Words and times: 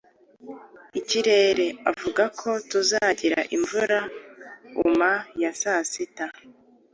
Ikirere 0.99 1.67
avuga 1.91 2.23
ko 2.39 2.49
tuzagira 2.69 3.39
imvura 3.55 3.99
uma 4.87 5.11
ya 5.41 5.51
saa 5.61 5.83
sita. 5.91 6.25